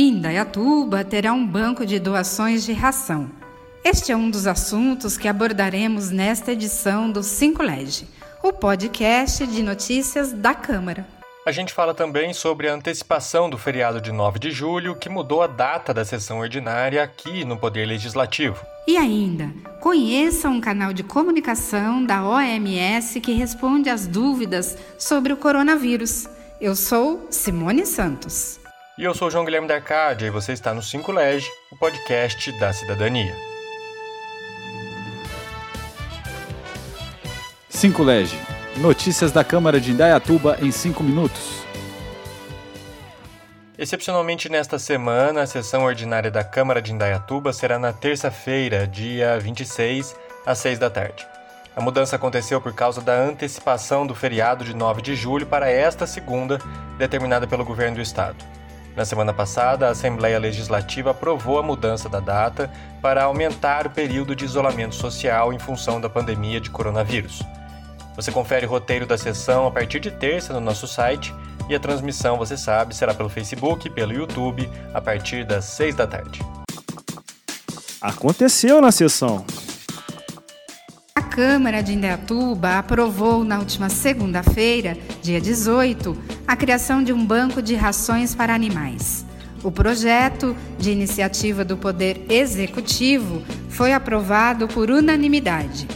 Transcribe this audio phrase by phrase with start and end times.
[0.00, 3.30] Indaiatuba terá um banco de doações de ração.
[3.84, 8.08] Este é um dos assuntos que abordaremos nesta edição do 5 Lege,
[8.42, 11.06] o podcast de notícias da Câmara.
[11.46, 15.42] A gente fala também sobre a antecipação do feriado de 9 de julho, que mudou
[15.42, 18.64] a data da sessão ordinária aqui no Poder Legislativo.
[18.86, 25.36] E ainda, conheça um canal de comunicação da OMS que responde às dúvidas sobre o
[25.36, 26.26] coronavírus.
[26.58, 28.59] Eu sou Simone Santos.
[29.00, 32.52] E eu sou João Guilherme da Arcádia e você está no 5 Lege, o podcast
[32.60, 33.34] da cidadania.
[37.70, 38.38] 5 Lege
[38.76, 41.64] Notícias da Câmara de Indaiatuba em 5 minutos.
[43.78, 50.14] Excepcionalmente nesta semana, a sessão ordinária da Câmara de Indaiatuba será na terça-feira, dia 26,
[50.44, 51.26] às 6 da tarde.
[51.74, 56.06] A mudança aconteceu por causa da antecipação do feriado de 9 de julho para esta
[56.06, 56.58] segunda,
[56.98, 58.59] determinada pelo governo do estado.
[59.00, 62.70] Na semana passada, a Assembleia Legislativa aprovou a mudança da data
[63.00, 67.42] para aumentar o período de isolamento social em função da pandemia de coronavírus.
[68.14, 71.34] Você confere o roteiro da sessão a partir de terça no nosso site
[71.66, 75.94] e a transmissão, você sabe, será pelo Facebook e pelo YouTube a partir das 6
[75.94, 76.42] da tarde.
[78.02, 79.46] Aconteceu na sessão.
[81.42, 86.14] Câmara de Indaiatuba aprovou na última segunda-feira, dia 18,
[86.46, 89.24] a criação de um banco de rações para animais.
[89.62, 95.88] O projeto, de iniciativa do Poder Executivo, foi aprovado por unanimidade.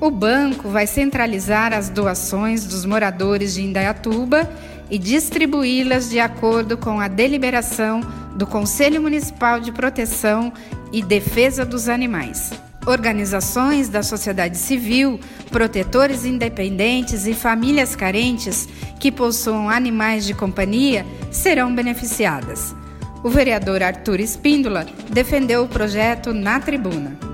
[0.00, 4.50] O banco vai centralizar as doações dos moradores de Indaiatuba
[4.90, 8.00] e distribuí-las de acordo com a deliberação
[8.34, 10.52] do Conselho Municipal de Proteção
[10.92, 12.50] e Defesa dos Animais.
[12.86, 21.74] Organizações da sociedade civil, protetores independentes e famílias carentes que possuam animais de companhia serão
[21.74, 22.74] beneficiadas.
[23.22, 27.32] O vereador Arthur Espíndola defendeu o projeto na tribuna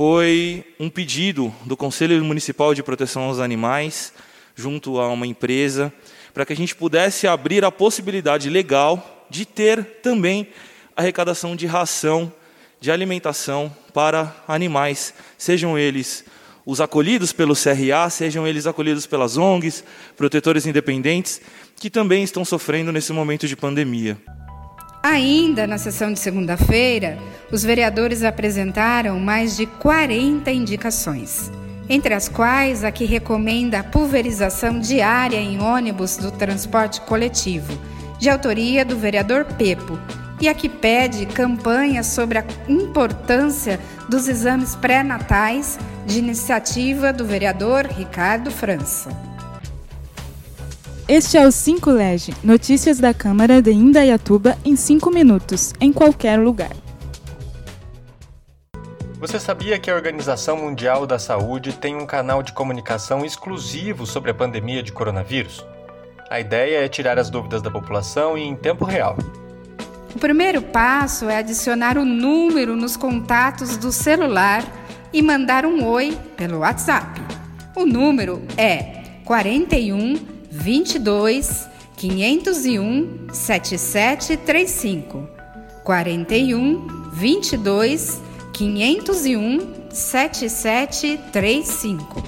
[0.00, 4.14] foi um pedido do Conselho Municipal de Proteção aos Animais,
[4.56, 5.92] junto a uma empresa,
[6.32, 10.48] para que a gente pudesse abrir a possibilidade legal de ter também
[10.96, 12.32] arrecadação de ração,
[12.80, 16.24] de alimentação para animais, sejam eles
[16.64, 19.82] os acolhidos pelo CRA, sejam eles acolhidos pelas ONGs,
[20.16, 21.40] protetores independentes,
[21.76, 24.16] que também estão sofrendo nesse momento de pandemia.
[25.02, 27.18] Ainda na sessão de segunda-feira,
[27.50, 31.50] os vereadores apresentaram mais de 40 indicações,
[31.88, 37.76] entre as quais a que recomenda a pulverização diária em ônibus do transporte coletivo,
[38.18, 39.98] de autoria do vereador Pepo,
[40.40, 43.78] e a que pede campanha sobre a importância
[44.08, 49.10] dos exames pré-natais, de iniciativa do vereador Ricardo França.
[51.06, 56.38] Este é o 5 Lege, notícias da Câmara de Indaiatuba em 5 minutos, em qualquer
[56.38, 56.70] lugar.
[59.18, 64.30] Você sabia que a Organização Mundial da Saúde tem um canal de comunicação exclusivo sobre
[64.30, 65.64] a pandemia de coronavírus?
[66.30, 69.16] A ideia é tirar as dúvidas da população em tempo real.
[70.14, 74.64] O primeiro passo é adicionar o número nos contatos do celular
[75.12, 77.20] e mandar um oi pelo WhatsApp.
[77.76, 80.16] O número é 41
[80.50, 85.28] 22 501 7735
[85.84, 88.20] 41 22
[88.52, 92.22] 501 7735.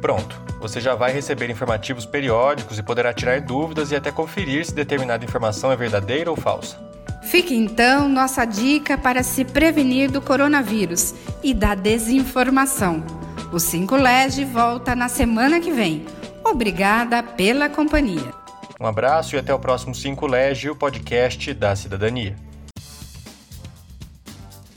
[0.00, 4.74] Pronto, você já vai receber informativos periódicos e poderá tirar dúvidas e até conferir se
[4.74, 6.87] determinada informação é verdadeira ou falsa.
[7.30, 13.04] Fique então nossa dica para se prevenir do coronavírus e da desinformação.
[13.52, 16.06] O 5 Lege volta na semana que vem
[16.50, 18.32] Obrigada pela companhia.
[18.80, 22.34] Um abraço e até o próximo 5 Lege, o podcast da cidadania.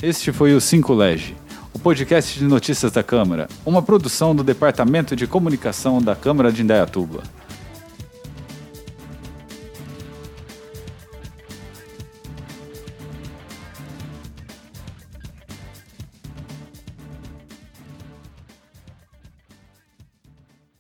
[0.04, 1.38] Este foi o 5 Lege,
[1.74, 6.62] o podcast de notícias da Câmara, uma produção do Departamento de Comunicação da Câmara de
[6.62, 7.24] Indaiatuba.